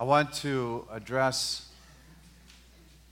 [0.00, 1.66] I want to address,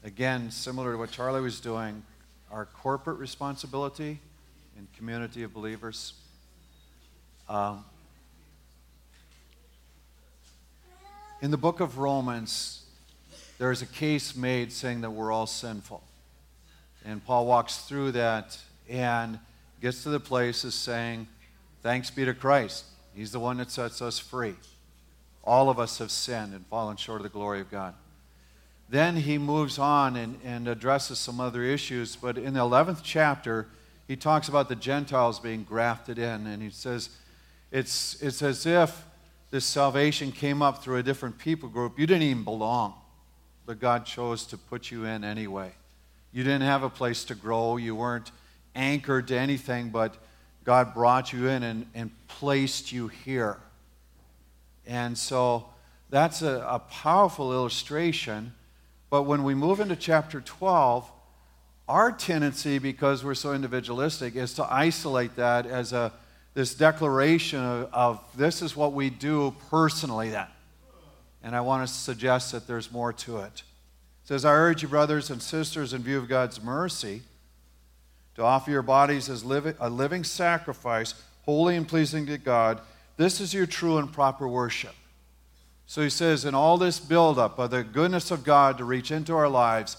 [0.04, 2.04] again, similar to what Charlie was doing,
[2.52, 4.20] our corporate responsibility
[4.78, 6.12] in community of believers.
[7.48, 7.84] Um,
[11.42, 12.84] in the book of Romans,
[13.58, 16.04] there is a case made saying that we're all sinful.
[17.04, 18.56] And Paul walks through that
[18.88, 19.40] and
[19.82, 21.26] gets to the place of saying,
[21.82, 22.84] Thanks be to Christ.
[23.12, 24.54] He's the one that sets us free.
[25.46, 27.94] All of us have sinned and fallen short of the glory of God.
[28.88, 33.66] Then he moves on and, and addresses some other issues, but in the 11th chapter,
[34.06, 37.10] he talks about the Gentiles being grafted in, and he says,
[37.72, 39.04] It's, it's as if
[39.50, 41.98] this salvation came up through a different people group.
[41.98, 42.94] You didn't even belong,
[43.64, 45.72] but God chose to put you in anyway.
[46.32, 48.30] You didn't have a place to grow, you weren't
[48.74, 50.14] anchored to anything, but
[50.64, 53.56] God brought you in and, and placed you here.
[54.86, 55.66] And so
[56.10, 58.54] that's a, a powerful illustration.
[59.10, 61.10] But when we move into chapter 12,
[61.88, 66.12] our tendency, because we're so individualistic, is to isolate that as a
[66.56, 70.46] this declaration of, of, this is what we do personally then.
[71.42, 73.62] And I want to suggest that there's more to it.
[74.24, 77.20] It says, I urge you, brothers and sisters, in view of God's mercy,
[78.36, 82.80] to offer your bodies as living, a living sacrifice, holy and pleasing to God.
[83.16, 84.94] This is your true and proper worship.
[85.86, 89.34] So he says, in all this buildup of the goodness of God to reach into
[89.34, 89.96] our lives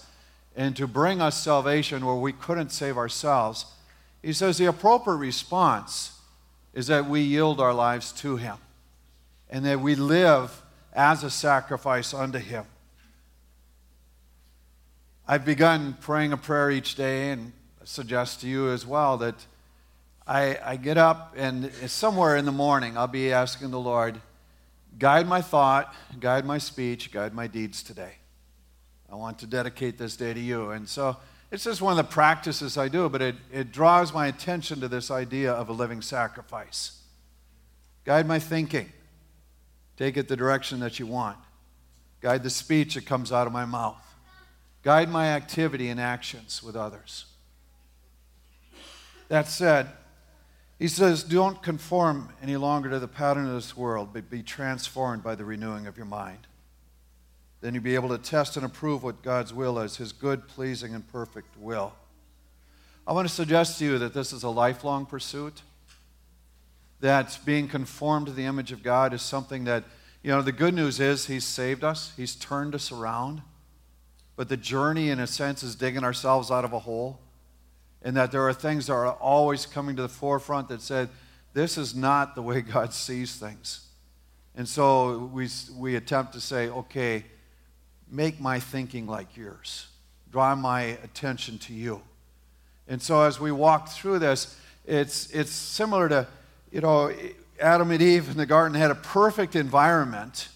[0.54, 3.66] and to bring us salvation where we couldn't save ourselves,
[4.22, 6.20] he says the appropriate response
[6.74, 8.58] is that we yield our lives to him
[9.48, 12.64] and that we live as a sacrifice unto him.
[15.26, 17.52] I've begun praying a prayer each day and
[17.84, 19.46] suggest to you as well that
[20.28, 24.20] I, I get up and somewhere in the morning I'll be asking the Lord,
[24.98, 28.12] guide my thought, guide my speech, guide my deeds today.
[29.10, 30.70] I want to dedicate this day to you.
[30.70, 31.16] And so
[31.50, 34.88] it's just one of the practices I do, but it, it draws my attention to
[34.88, 37.00] this idea of a living sacrifice.
[38.04, 38.92] Guide my thinking,
[39.96, 41.38] take it the direction that you want.
[42.20, 44.04] Guide the speech that comes out of my mouth.
[44.82, 47.24] Guide my activity and actions with others.
[49.28, 49.88] That said,
[50.78, 55.22] he says, Don't conform any longer to the pattern of this world, but be transformed
[55.22, 56.46] by the renewing of your mind.
[57.60, 60.94] Then you'll be able to test and approve what God's will is, his good, pleasing,
[60.94, 61.92] and perfect will.
[63.06, 65.62] I want to suggest to you that this is a lifelong pursuit,
[67.00, 69.82] that being conformed to the image of God is something that,
[70.22, 73.42] you know, the good news is he's saved us, he's turned us around.
[74.36, 77.18] But the journey, in a sense, is digging ourselves out of a hole
[78.02, 81.08] and that there are things that are always coming to the forefront that said,
[81.54, 83.86] this is not the way God sees things.
[84.54, 87.24] And so we, we attempt to say, okay,
[88.10, 89.88] make my thinking like yours,
[90.30, 92.02] draw my attention to you.
[92.86, 96.26] And so as we walk through this, it's, it's similar to,
[96.72, 97.12] you know,
[97.60, 100.48] Adam and Eve in the garden had a perfect environment,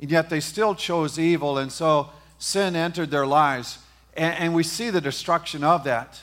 [0.00, 3.78] and yet they still chose evil, and so sin entered their lives.
[4.20, 6.20] And, and we see the destruction of that.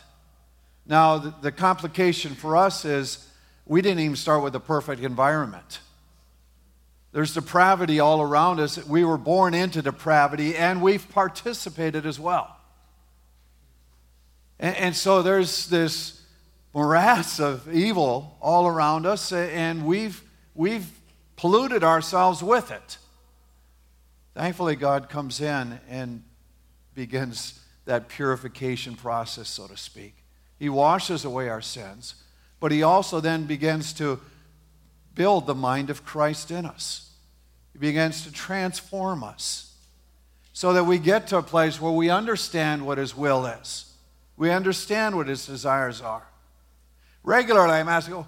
[0.86, 3.28] Now, the, the complication for us is
[3.66, 5.80] we didn't even start with a perfect environment.
[7.12, 8.86] There's depravity all around us.
[8.86, 12.56] We were born into depravity and we've participated as well.
[14.60, 16.22] And, and, so there's this
[16.76, 20.22] morass of evil all around us, and we've,
[20.54, 20.88] we've
[21.36, 23.00] polluted ourselves with it.
[24.36, 26.24] Thankfully, God comes in and
[26.94, 30.14] begins that purification process, so to speak.
[30.60, 32.16] He washes away our sins,
[32.60, 34.20] but He also then begins to
[35.16, 37.12] build the mind of Christ in us.
[37.74, 39.74] He begins to transform us
[40.54, 43.92] so that we get to a place where we understand what His will is,
[44.36, 46.28] we understand what His desires are.
[47.24, 48.28] Regularly, I'm asking, oh,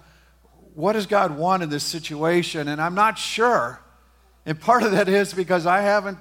[0.74, 2.68] what does God want in this situation?
[2.68, 3.80] And I'm not sure.
[4.46, 6.18] And part of that is because I haven't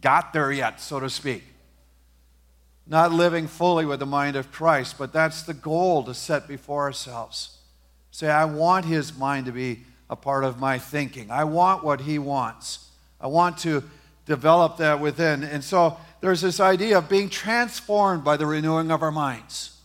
[0.00, 1.44] got there yet, so to speak
[2.90, 6.82] not living fully with the mind of Christ, but that's the goal to set before
[6.82, 7.56] ourselves.
[8.10, 11.30] Say, I want his mind to be a part of my thinking.
[11.30, 12.88] I want what he wants.
[13.20, 13.84] I want to
[14.26, 15.44] develop that within.
[15.44, 19.76] And so there's this idea of being transformed by the renewing of our minds,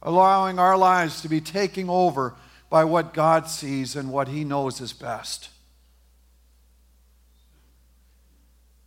[0.00, 2.34] allowing our lives to be taken over
[2.70, 5.50] by what God sees and what he knows is best.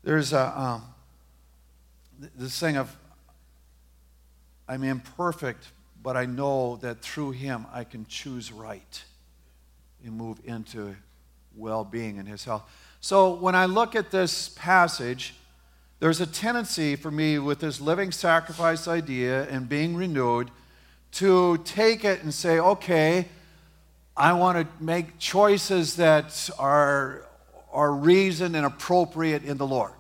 [0.04, 0.60] There's a.
[0.60, 0.95] Um,
[2.36, 2.96] this thing of
[4.68, 5.72] I'm imperfect,
[6.02, 9.04] but I know that through Him I can choose right
[10.04, 10.96] and move into
[11.56, 12.64] well being and his health.
[13.02, 15.36] So when I look at this passage,
[16.00, 20.52] there's a tendency for me with this living sacrifice idea and being renewed
[21.14, 23.28] to take it and say, okay,
[24.18, 27.26] I want to make choices that are,
[27.72, 29.94] are reasoned and appropriate in the Lord.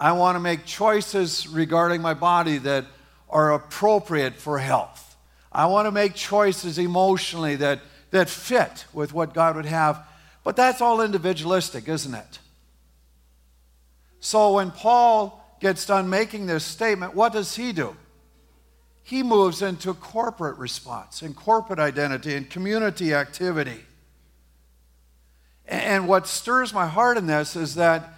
[0.00, 2.86] I want to make choices regarding my body that
[3.28, 5.14] are appropriate for health.
[5.52, 7.80] I want to make choices emotionally that,
[8.10, 10.02] that fit with what God would have.
[10.42, 12.38] But that's all individualistic, isn't it?
[14.20, 17.94] So when Paul gets done making this statement, what does he do?
[19.02, 23.84] He moves into corporate response and corporate identity and community activity.
[25.66, 28.14] And what stirs my heart in this is that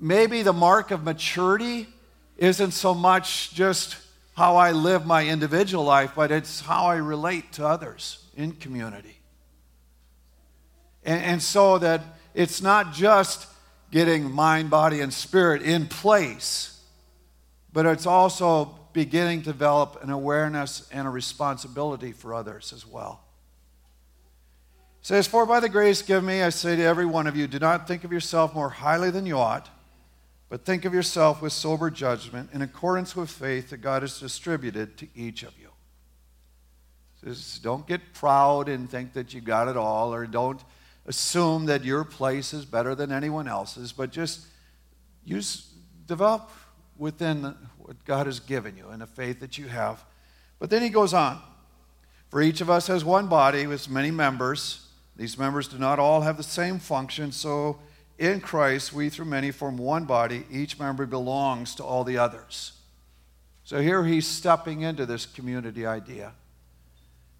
[0.00, 1.88] maybe the mark of maturity
[2.36, 3.96] isn't so much just
[4.34, 9.18] how I live my individual life, but it's how I relate to others in community.
[11.04, 12.02] And, and so that
[12.34, 13.46] it's not just
[13.90, 16.78] getting mind, body, and spirit in place,
[17.72, 23.22] but it's also beginning to develop an awareness and a responsibility for others as well.
[25.00, 27.46] It says, For by the grace given me, I say to every one of you,
[27.46, 29.68] do not think of yourself more highly than you ought,
[30.48, 34.96] but think of yourself with sober judgment in accordance with faith that God has distributed
[34.98, 35.70] to each of you.
[37.24, 40.60] Says, don't get proud and think that you got it all, or don't
[41.06, 44.46] assume that your place is better than anyone else's, but just
[45.24, 45.72] use,
[46.06, 46.50] develop
[46.96, 50.04] within what God has given you and the faith that you have.
[50.58, 51.40] But then he goes on.
[52.28, 54.86] For each of us has one body with many members.
[55.16, 57.78] These members do not all have the same function, so
[58.18, 60.44] in Christ we through many form one body.
[60.50, 62.72] Each member belongs to all the others.
[63.64, 66.32] So here he's stepping into this community idea.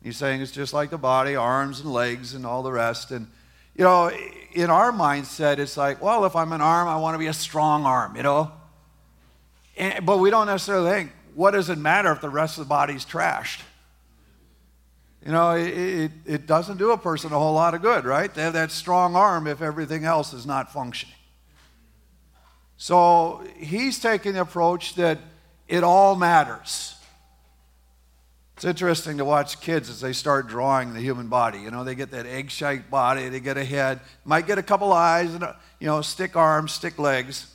[0.03, 3.11] He's saying it's just like the body, arms and legs and all the rest.
[3.11, 3.29] And
[3.75, 4.11] you know,
[4.53, 7.33] in our mindset, it's like, well, if I'm an arm, I want to be a
[7.33, 8.51] strong arm, you know?
[9.77, 12.69] And, but we don't necessarily think, what does it matter if the rest of the
[12.69, 13.61] body's trashed?
[15.27, 18.33] You know, it, it, it doesn't do a person a whole lot of good, right?
[18.33, 21.17] They have that strong arm if everything else is not functioning.
[22.77, 25.19] So he's taking the approach that
[25.67, 26.95] it all matters.
[28.55, 31.59] It's interesting to watch kids as they start drawing the human body.
[31.59, 34.93] You know, they get that egg-shaped body, they get a head, might get a couple
[34.93, 37.53] eyes, and a, you know, stick arms, stick legs.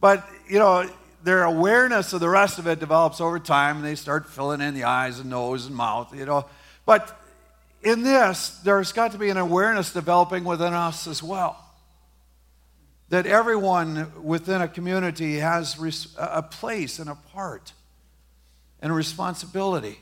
[0.00, 0.90] But you know,
[1.22, 4.74] their awareness of the rest of it develops over time, and they start filling in
[4.74, 6.12] the eyes and nose and mouth.
[6.14, 6.46] You know,
[6.86, 7.20] but
[7.82, 11.60] in this, there's got to be an awareness developing within us as well.
[13.10, 15.76] That everyone within a community has
[16.18, 17.72] a place and a part
[18.80, 19.98] and a responsibility.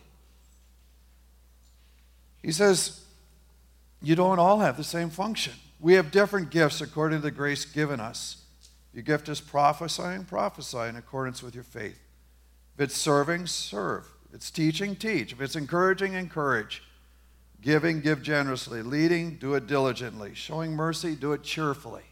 [2.42, 3.00] He says,
[4.00, 5.54] You don't all have the same function.
[5.80, 8.42] We have different gifts according to the grace given us.
[8.94, 11.98] Your gift is prophesying, prophesy in accordance with your faith.
[12.74, 14.11] If it's serving, serve.
[14.32, 15.32] It's teaching, teach.
[15.32, 16.82] If it's encouraging, encourage.
[17.60, 18.82] Giving, give generously.
[18.82, 20.34] Leading, do it diligently.
[20.34, 22.02] Showing mercy, do it cheerfully.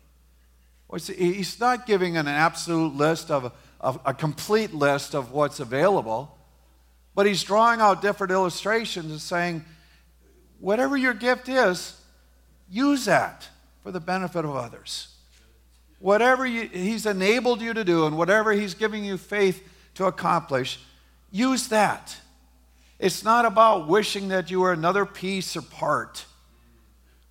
[0.92, 6.36] He's not giving an absolute list of, of a complete list of what's available.
[7.14, 9.64] But he's drawing out different illustrations and saying,
[10.58, 12.00] whatever your gift is,
[12.70, 13.48] use that
[13.82, 15.08] for the benefit of others.
[15.98, 20.80] Whatever you, he's enabled you to do and whatever he's giving you faith to accomplish,
[21.30, 22.16] use that.
[22.98, 26.26] It's not about wishing that you were another piece or part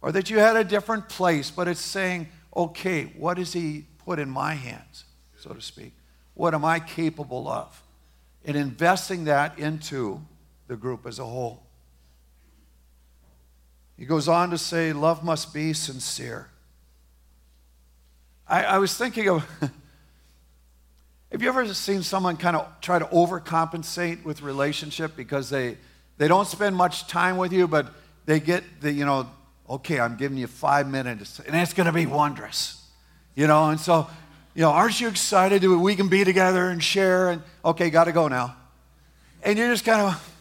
[0.01, 4.17] or that you had a different place, but it's saying, okay, what does he put
[4.17, 5.05] in my hands,
[5.37, 5.93] so to speak?
[6.33, 7.83] What am I capable of?
[8.45, 10.21] and investing that into
[10.67, 11.63] the group as a whole.
[13.97, 16.49] He goes on to say, Love must be sincere.
[18.47, 19.45] I, I was thinking of
[21.31, 25.77] have you ever seen someone kind of try to overcompensate with relationship because they,
[26.17, 27.93] they don't spend much time with you, but
[28.25, 29.29] they get the, you know,
[29.69, 32.75] okay, I'm giving you five minutes, and it's going to be wondrous.
[33.35, 34.07] You know, and so
[34.55, 37.29] you know, aren't you excited that we can be together and share?
[37.29, 38.55] And okay, got to go now.
[39.43, 40.37] And you're just kind of,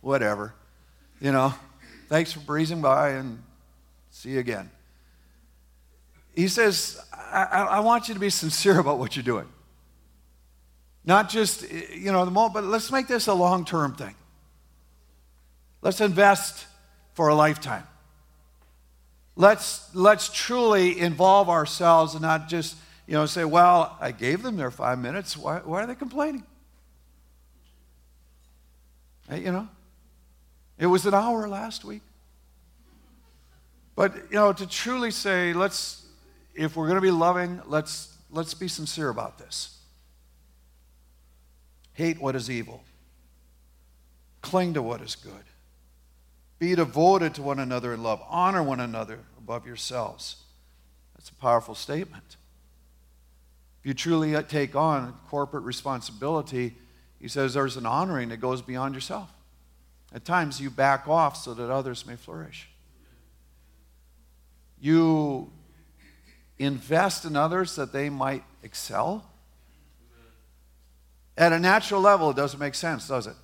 [0.00, 0.52] whatever,
[1.20, 1.54] you know.
[2.08, 3.42] Thanks for breezing by and
[4.10, 4.68] see you again.
[6.34, 9.46] He says, I, I want you to be sincere about what you're doing.
[11.04, 14.14] Not just, eh, you know, the moment, but let's make this a long term thing.
[15.82, 16.66] Let's invest
[17.14, 17.84] for a lifetime.
[19.36, 22.76] Let's, let's truly involve ourselves and not just
[23.10, 25.36] you know, say, well, I gave them their five minutes.
[25.36, 26.44] Why, why are they complaining?
[29.28, 29.68] Hey, you know,
[30.78, 32.02] it was an hour last week.
[33.96, 36.06] But, you know, to truly say, let's,
[36.54, 39.76] if we're going to be loving, let's, let's be sincere about this.
[42.00, 42.82] Hate what is evil,
[44.40, 45.44] cling to what is good.
[46.58, 48.22] Be devoted to one another in love.
[48.26, 50.36] Honor one another above yourselves.
[51.14, 52.38] That's a powerful statement.
[53.80, 56.74] If you truly take on corporate responsibility,
[57.18, 59.30] he says there's an honoring that goes beyond yourself.
[60.14, 62.70] At times, you back off so that others may flourish.
[64.80, 65.52] You
[66.58, 69.29] invest in others that they might excel.
[71.36, 73.36] At a natural level, it doesn't make sense, does it?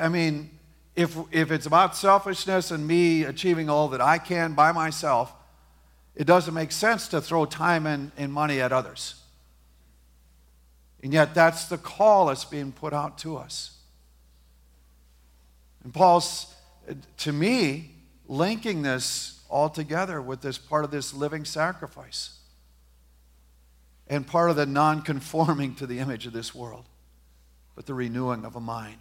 [0.00, 0.50] I mean,
[0.96, 5.32] if, if it's about selfishness and me achieving all that I can by myself,
[6.14, 9.16] it doesn't make sense to throw time and, and money at others.
[11.02, 13.78] And yet, that's the call that's being put out to us.
[15.82, 16.54] And Paul's,
[17.18, 17.90] to me,
[18.28, 22.38] linking this all together with this part of this living sacrifice
[24.08, 26.84] and part of the non conforming to the image of this world,
[27.74, 28.98] but the renewing of a mind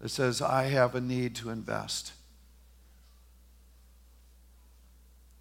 [0.00, 2.12] that says, I have a need to invest.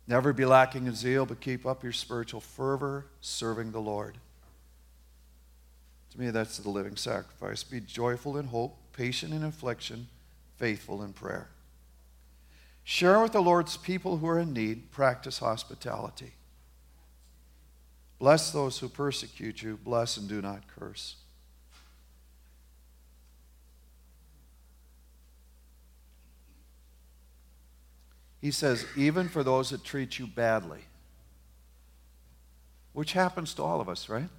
[0.07, 4.17] Never be lacking in zeal, but keep up your spiritual fervor serving the Lord.
[6.11, 7.63] To me, that's the living sacrifice.
[7.63, 10.07] Be joyful in hope, patient in affliction,
[10.57, 11.49] faithful in prayer.
[12.83, 16.33] Share with the Lord's people who are in need, practice hospitality.
[18.23, 21.17] Bless those who persecute you, bless and do not curse.
[28.39, 30.85] He says, even for those that treat you badly,
[32.93, 34.29] which happens to all of us, right?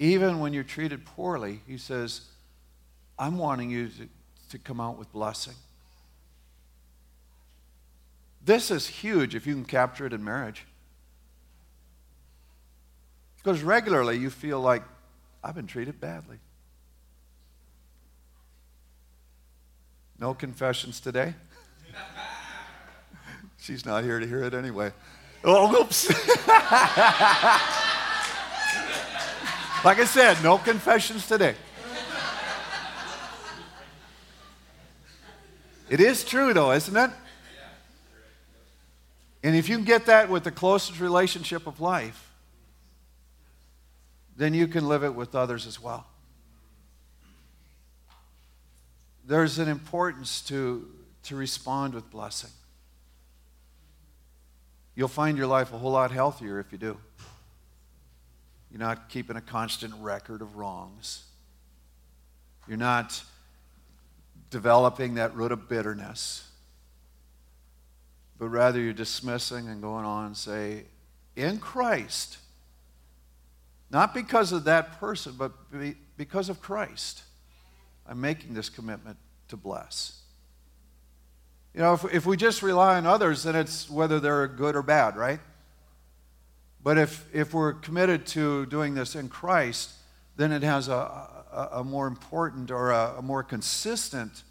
[0.00, 2.22] Even when you're treated poorly, he says,
[3.16, 4.08] I'm wanting you to,
[4.50, 5.54] to come out with blessing.
[8.44, 10.66] This is huge if you can capture it in marriage.
[13.42, 14.82] Because regularly you feel like,
[15.42, 16.38] I've been treated badly.
[20.18, 21.34] No confessions today?
[23.58, 24.92] She's not here to hear it anyway.
[25.42, 26.08] Oh, oops.
[29.84, 31.56] like I said, no confessions today.
[35.88, 37.10] It is true, though, isn't it?
[39.42, 42.31] And if you can get that with the closest relationship of life,
[44.36, 46.06] then you can live it with others as well.
[49.24, 50.88] There's an importance to
[51.24, 52.50] to respond with blessing.
[54.94, 56.98] You'll find your life a whole lot healthier if you do.
[58.70, 61.24] You're not keeping a constant record of wrongs.
[62.66, 63.22] You're not
[64.50, 66.48] developing that root of bitterness.
[68.38, 70.84] But rather, you're dismissing and going on and say,
[71.36, 72.38] in Christ,
[73.92, 75.52] not because of that person, but
[76.16, 77.22] because of Christ,
[78.06, 79.18] I'm making this commitment
[79.48, 80.22] to bless.
[81.74, 84.82] You know, if, if we just rely on others, then it's whether they're good or
[84.82, 85.40] bad, right?
[86.82, 89.90] But if, if we're committed to doing this in Christ,
[90.36, 94.42] then it has a, a, a more important or a, a more consistent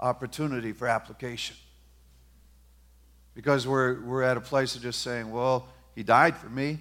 [0.00, 1.56] opportunity for application.
[3.34, 6.78] Because we're, we're at a place of just saying, well, he died for me.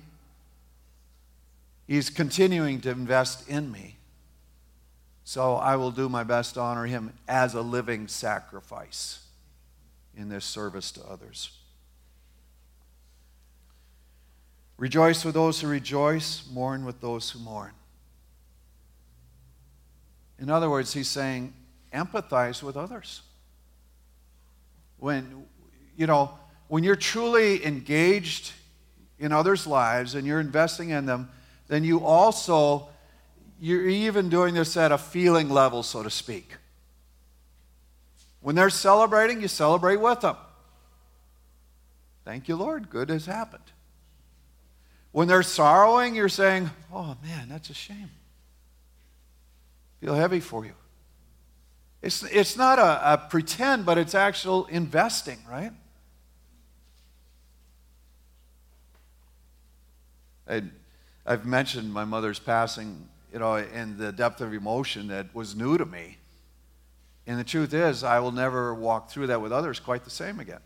[1.92, 3.98] He's continuing to invest in me.
[5.26, 9.20] So I will do my best to honor him as a living sacrifice
[10.16, 11.52] in this service to others.
[14.78, 17.74] Rejoice with those who rejoice, mourn with those who mourn.
[20.40, 21.54] In other words, he's saying,
[21.92, 23.22] empathize with others.
[24.98, 25.46] When,
[25.98, 28.54] you know, when you're truly engaged
[29.20, 31.30] in others' lives and you're investing in them,
[31.72, 32.90] then you also,
[33.58, 36.58] you're even doing this at a feeling level, so to speak.
[38.42, 40.36] When they're celebrating, you celebrate with them.
[42.26, 42.90] Thank you, Lord.
[42.90, 43.64] Good has happened.
[45.14, 48.10] When they're sorrowing, you're saying, Oh, man, that's a shame.
[50.02, 50.74] Feel heavy for you.
[52.02, 55.72] It's, it's not a, a pretend, but it's actual investing, right?
[60.50, 60.64] I,
[61.32, 65.78] I've mentioned my mother's passing, you know, and the depth of emotion that was new
[65.78, 66.18] to me.
[67.26, 70.42] And the truth is, I will never walk through that with others quite the same
[70.42, 70.60] again.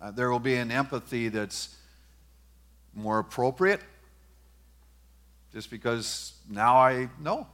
[0.00, 1.76] Uh, there will be an empathy that's
[2.94, 3.80] more appropriate
[5.52, 7.48] just because now I know.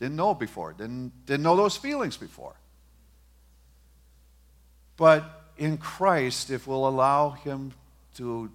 [0.00, 2.54] Didn't know before, didn't, didn't know those feelings before.
[4.96, 7.74] But in Christ, if we'll allow Him
[8.16, 8.50] to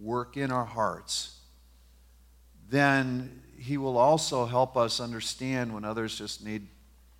[0.00, 1.38] work in our hearts,
[2.68, 6.66] then He will also help us understand when others just need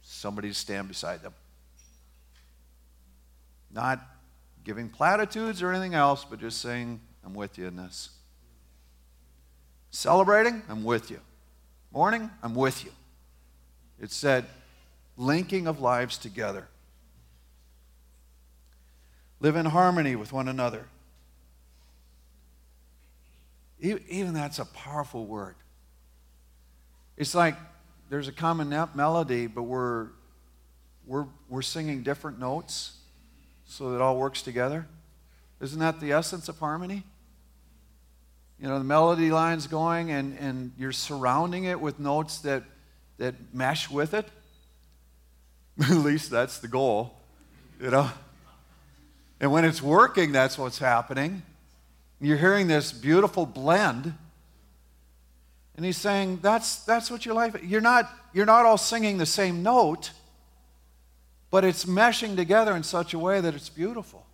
[0.02, 1.35] somebody to stand beside them.
[3.73, 4.00] Not
[4.64, 8.11] giving platitudes or anything else, but just saying, I'm with you in this.
[9.90, 11.21] Celebrating, I'm with you.
[11.92, 12.92] Mourning, I'm with you.
[14.00, 14.45] It's that
[15.16, 16.68] linking of lives together.
[19.40, 20.87] Live in harmony with one another.
[23.80, 25.56] Even that's a powerful word.
[27.16, 27.56] It's like
[28.09, 30.09] there's a common melody, but we're,
[31.06, 32.97] we're, we're singing different notes
[33.66, 34.87] so that it all works together.
[35.61, 37.02] Isn't that the essence of harmony?
[38.61, 42.62] You know, the melody line's going and, and you're surrounding it with notes that,
[43.18, 44.26] that mesh with it.
[45.80, 47.14] At least that's the goal,
[47.80, 48.11] you know.
[49.40, 51.42] And when it's working, that's what's happening.
[52.20, 54.14] You're hearing this beautiful blend.
[55.76, 59.26] And he's saying, that's, that's what your life you're not, you're not all singing the
[59.26, 60.12] same note,
[61.50, 64.25] but it's meshing together in such a way that it's beautiful.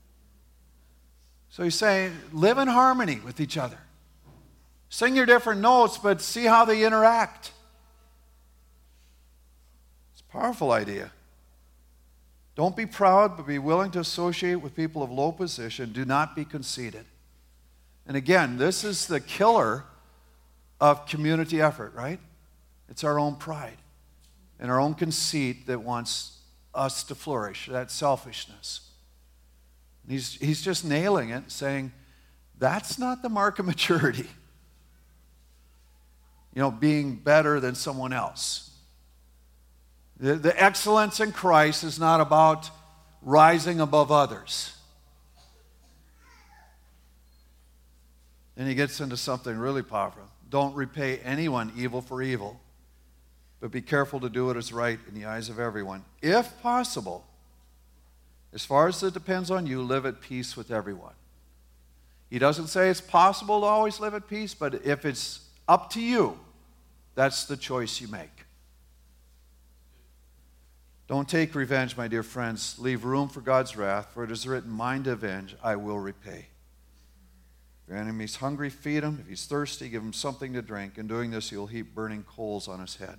[1.50, 3.78] So he's saying, live in harmony with each other.
[4.88, 7.52] Sing your different notes, but see how they interact.
[10.12, 11.10] It's a powerful idea.
[12.54, 15.92] Don't be proud, but be willing to associate with people of low position.
[15.92, 17.06] Do not be conceited.
[18.06, 19.85] And again, this is the killer
[20.80, 22.18] of community effort, right?
[22.88, 23.78] It's our own pride
[24.59, 26.38] and our own conceit that wants
[26.75, 28.90] us to flourish, that selfishness.
[30.09, 31.92] he's, he's just nailing it, saying,
[32.59, 34.28] that's not the mark of maturity.
[36.54, 38.71] You know, being better than someone else.
[40.18, 42.71] The, the excellence in Christ is not about
[43.23, 44.76] rising above others.
[48.56, 50.23] And he gets into something really powerful.
[50.50, 52.60] Don't repay anyone evil for evil,
[53.60, 56.04] but be careful to do what is right in the eyes of everyone.
[56.21, 57.25] If possible,
[58.52, 61.15] as far as it depends on you, live at peace with everyone.
[62.28, 66.00] He doesn't say it's possible to always live at peace, but if it's up to
[66.00, 66.38] you,
[67.15, 68.30] that's the choice you make.
[71.08, 72.78] Don't take revenge, my dear friends.
[72.78, 76.47] Leave room for God's wrath, for it is written, Mine to avenge, I will repay.
[77.93, 79.19] Your enemy's hungry, feed him.
[79.21, 80.97] If he's thirsty, give him something to drink.
[80.97, 83.19] In doing this, you'll heap burning coals on his head.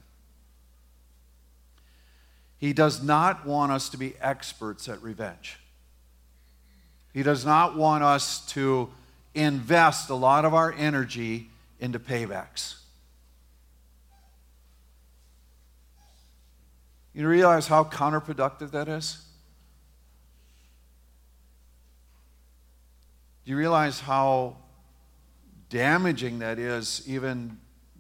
[2.58, 5.60] He does not want us to be experts at revenge.
[7.14, 8.90] He does not want us to
[9.36, 12.78] invest a lot of our energy into paybacks.
[17.14, 19.24] You realize how counterproductive that is?
[23.46, 24.63] Do you realize how
[25.74, 27.58] damaging that is, even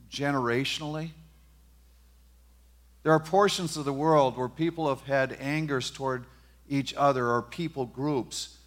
[0.10, 1.10] generationally?
[3.02, 6.26] There are portions of the world where people have had angers toward
[6.70, 8.60] each other or people groups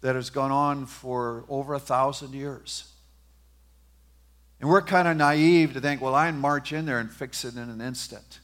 [0.00, 2.88] that has gone on for over a thousand years.
[4.60, 7.44] And we're kind of naive to think, well, I can march in there and fix
[7.44, 8.38] it in an instant.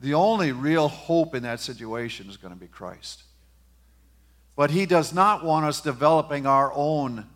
[0.00, 3.22] The only real hope in that situation is going to be Christ.
[4.56, 7.26] But He does not want us developing our own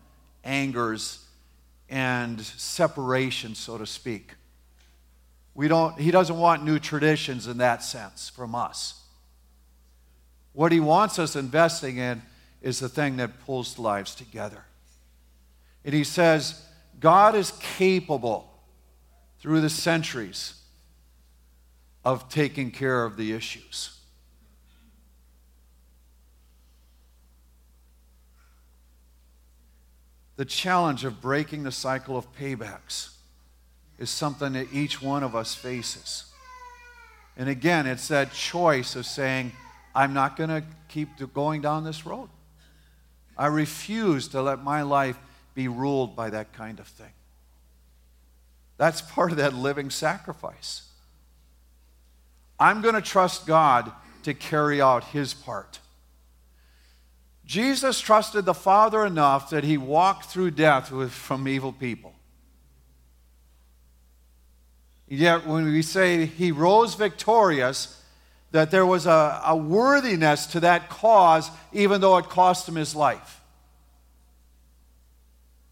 [0.43, 1.25] angers
[1.89, 4.35] and separation, so to speak.
[5.55, 8.99] We don't, he doesn't want new traditions in that sense from us.
[10.53, 12.21] What he wants us investing in
[12.61, 14.65] is the thing that pulls lives together.
[15.85, 16.65] And he says,
[16.99, 18.49] God is capable
[19.39, 20.55] through the centuries
[22.05, 23.92] of taking care of the issues.
[30.35, 33.09] The challenge of breaking the cycle of paybacks
[33.99, 36.25] is something that each one of us faces.
[37.37, 39.51] And again, it's that choice of saying,
[39.95, 42.29] I'm not going to keep going down this road.
[43.37, 45.17] I refuse to let my life
[45.55, 47.11] be ruled by that kind of thing.
[48.77, 50.83] That's part of that living sacrifice.
[52.59, 53.91] I'm going to trust God
[54.23, 55.79] to carry out his part.
[57.45, 62.13] Jesus trusted the Father enough that he walked through death with, from evil people.
[65.07, 68.01] Yet, when we say he rose victorious,
[68.51, 72.95] that there was a, a worthiness to that cause, even though it cost him his
[72.95, 73.41] life.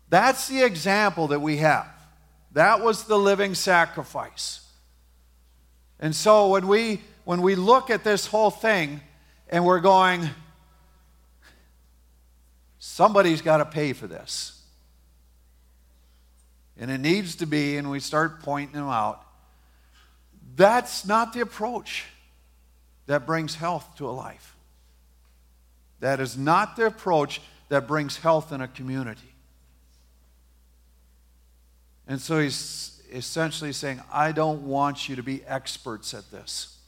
[0.10, 1.88] That's the example that we have.
[2.52, 4.60] That was the living sacrifice.
[6.00, 9.00] And so when we when we look at this whole thing
[9.52, 10.30] And we're going,
[12.84, 14.60] somebody's got to pay for this.
[16.80, 19.24] And it needs to be, and we start pointing them out.
[20.56, 22.06] That's not the approach
[23.06, 24.56] that brings health to a life.
[26.00, 27.40] That is not the approach
[27.70, 29.32] that brings health in a community.
[32.08, 36.80] And so he's essentially saying, I don't want you to be experts at this.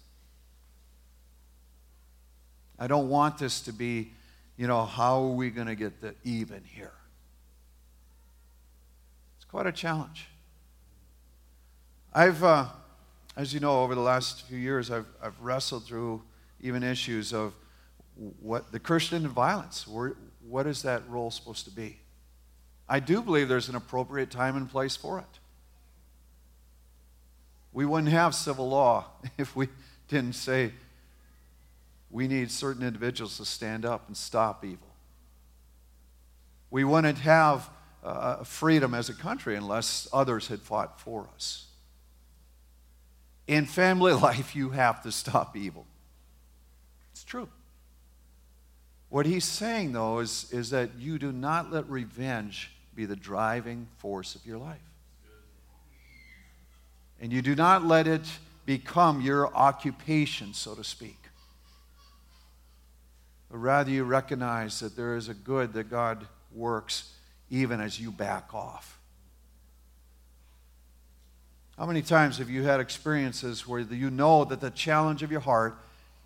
[2.80, 4.12] I don't want this to be,
[4.58, 6.94] you know, how are we going to get the even here?
[9.38, 10.28] It's quite a challenge.
[12.14, 12.68] I've, uh,
[13.36, 16.22] as you know, over the last few years, I've, I've wrestled through
[16.62, 17.54] even issues of
[18.40, 19.88] what the Christian violence.
[19.88, 20.14] Where,
[20.48, 22.00] what is that role supposed to be?
[22.88, 25.40] I do believe there's an appropriate time and place for it.
[27.72, 29.70] We wouldn't have civil law if we
[30.08, 30.74] didn't say
[32.14, 34.88] we need certain individuals to stand up and stop evil.
[36.70, 37.68] We wouldn't have
[38.04, 41.66] uh, freedom as a country unless others had fought for us.
[43.48, 45.88] In family life, you have to stop evil.
[47.12, 47.50] It's true.
[49.10, 53.88] What he's saying, though, is, is that you do not let revenge be the driving
[53.98, 54.78] force of your life.
[57.20, 58.26] And you do not let it
[58.68, 61.23] become your occupation, so to speak.
[63.54, 67.14] But rather, you recognize that there is a good that God works
[67.52, 68.98] even as you back off.
[71.78, 75.42] How many times have you had experiences where you know that the challenge of your
[75.42, 75.78] heart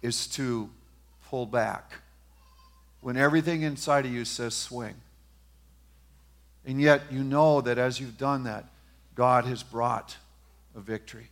[0.02, 0.70] is to
[1.26, 1.96] pull back
[3.02, 4.96] when everything inside of you says swing?
[6.66, 8.70] And yet you know that as you've done that,
[9.16, 10.16] God has brought
[10.78, 11.28] a victory.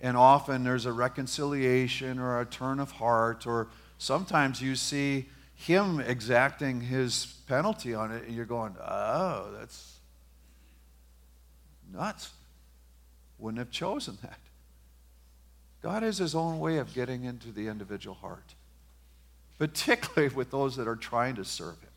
[0.00, 6.00] And often there's a reconciliation or a turn of heart, or sometimes you see Him
[6.00, 9.98] exacting His penalty on it, and you're going, oh, that's
[11.92, 12.30] nuts.
[13.38, 14.38] Wouldn't have chosen that.
[15.82, 18.54] God has His own way of getting into the individual heart,
[19.58, 21.90] particularly with those that are trying to serve Him.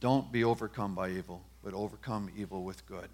[0.00, 3.08] Don't be overcome by evil, but overcome evil with good.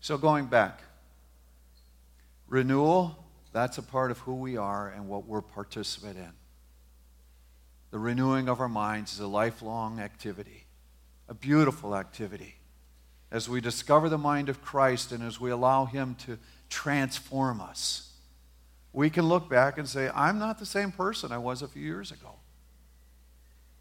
[0.00, 0.80] So, going back,
[2.48, 6.32] renewal, that's a part of who we are and what we're participant in.
[7.90, 10.66] The renewing of our minds is a lifelong activity,
[11.28, 12.56] a beautiful activity.
[13.30, 18.12] As we discover the mind of Christ and as we allow Him to transform us,
[18.92, 21.82] we can look back and say, I'm not the same person I was a few
[21.82, 22.34] years ago.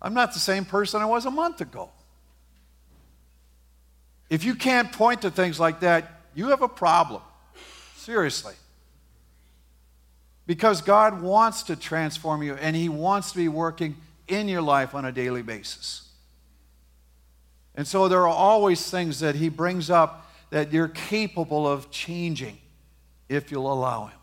[0.02, 1.90] I'm not the same person I was a month ago.
[4.30, 7.22] If you can't point to things like that, you have a problem.
[8.06, 8.54] Seriously.
[10.46, 14.94] Because God wants to transform you and He wants to be working in your life
[14.94, 16.08] on a daily basis.
[17.74, 22.60] And so there are always things that He brings up that you're capable of changing
[23.28, 24.20] if you'll allow Him.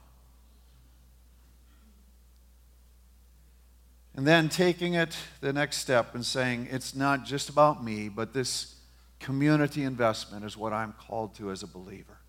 [4.14, 8.32] And then taking it the next step and saying, it's not just about me, but
[8.32, 8.76] this
[9.18, 12.21] community investment is what I'm called to as a believer.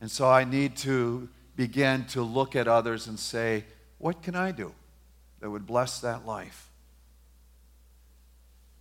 [0.00, 3.64] And so I need to begin to look at others and say,
[3.98, 4.72] what can I do
[5.40, 6.70] that would bless that life?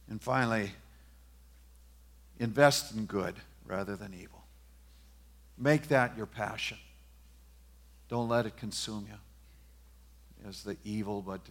[0.10, 0.72] And finally,
[2.40, 4.44] invest in good rather than evil.
[5.58, 6.78] Make that your passion.
[8.08, 11.42] Don't let it consume you as the evil, but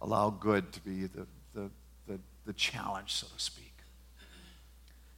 [0.00, 1.70] allow good to be the, the,
[2.06, 3.72] the, the challenge, so to speak.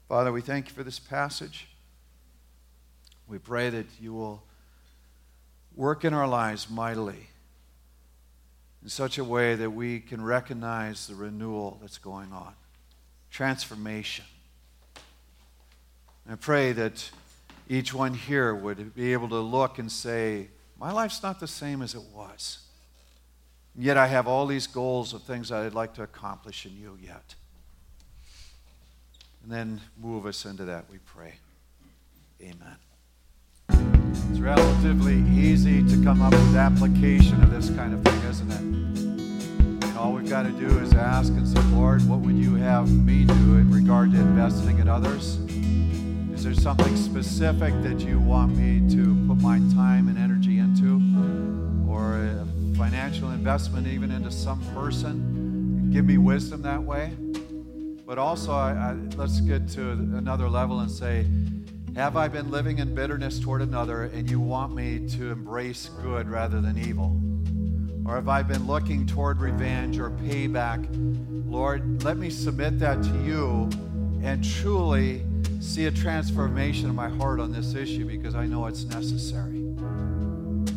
[0.09, 1.67] Father, we thank you for this passage.
[3.29, 4.43] We pray that you will
[5.75, 7.29] work in our lives mightily
[8.83, 12.53] in such a way that we can recognize the renewal that's going on,
[13.31, 14.25] transformation.
[16.31, 17.11] I pray that
[17.69, 21.83] each one here would be able to look and say, My life's not the same
[21.83, 22.59] as it was.
[23.75, 26.77] And Yet I have all these goals of things that I'd like to accomplish in
[26.77, 27.35] you yet.
[29.43, 31.35] And then move us into that, we pray.
[32.41, 32.77] Amen.
[34.31, 38.61] It's relatively easy to come up with application of this kind of thing, isn't it?
[38.61, 42.91] And all we've got to do is ask and say, Lord, what would you have
[42.91, 45.37] me do in regard to investing in others?
[46.35, 51.01] Is there something specific that you want me to put my time and energy into?
[51.91, 55.91] Or a financial investment even into some person.
[55.93, 57.13] Give me wisdom that way.
[58.07, 61.27] But also, I, I, let's get to another level and say,
[61.97, 66.29] Have I been living in bitterness toward another and you want me to embrace good
[66.29, 67.19] rather than evil?
[68.05, 70.87] Or have I been looking toward revenge or payback?
[71.51, 73.71] Lord, let me submit that to you
[74.23, 75.23] and truly
[75.61, 79.65] see a transformation in my heart on this issue because I know it's necessary.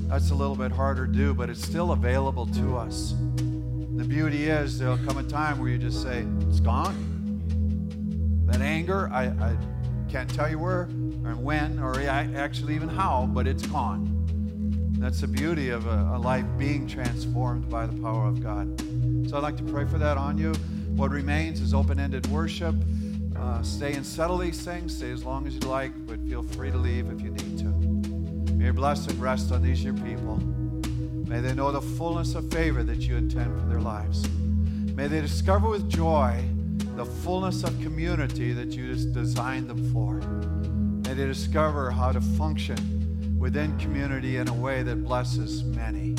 [0.08, 3.13] That's a little bit harder to do, but it's still available to us.
[3.97, 7.17] The beauty is there'll come a time where you just say, It's gone.
[8.45, 9.58] That anger, I, I
[10.10, 10.88] can't tell you where
[11.29, 14.15] or when or actually even how, but it's gone.
[14.99, 18.81] That's the beauty of a, a life being transformed by the power of God.
[19.29, 20.53] So I'd like to pray for that on you.
[20.95, 22.75] What remains is open ended worship.
[23.37, 24.97] Uh, stay and settle these things.
[24.97, 27.65] Stay as long as you like, but feel free to leave if you need to.
[28.55, 30.37] May your blessing rest on these your people.
[31.27, 34.27] May they know the fullness of favor that you intend for their lives.
[34.95, 36.43] May they discover with joy
[36.97, 40.19] the fullness of community that you designed them for.
[41.09, 46.13] May they discover how to function within community in a way that blesses many.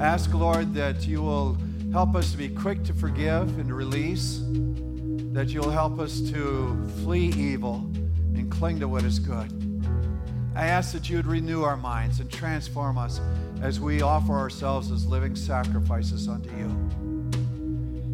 [0.00, 1.58] I ask, Lord, that you will
[1.92, 4.40] help us to be quick to forgive and release
[5.34, 7.86] that you'll help us to flee evil
[8.34, 9.52] and cling to what is good.
[10.54, 13.20] I ask that you would renew our minds and transform us
[13.60, 16.68] as we offer ourselves as living sacrifices unto you.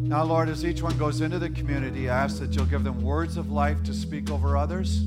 [0.09, 3.01] Now, Lord, as each one goes into the community, I ask that you'll give them
[3.01, 5.05] words of life to speak over others.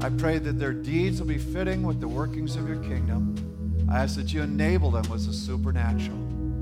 [0.00, 3.34] I pray that their deeds will be fitting with the workings of your kingdom.
[3.90, 6.27] I ask that you enable them with the supernatural.